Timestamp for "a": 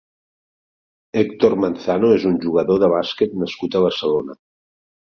3.83-3.87